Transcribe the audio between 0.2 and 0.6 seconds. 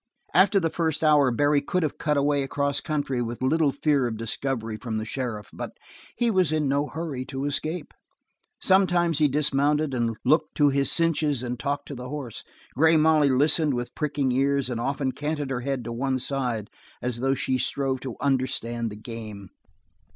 After